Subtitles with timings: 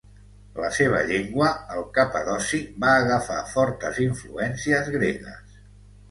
[0.61, 5.61] La seva llengua, el capadoci, va agafar fortes influències gregues.